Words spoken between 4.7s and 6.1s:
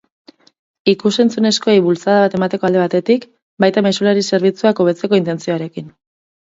hobetzeko intentzioarekin!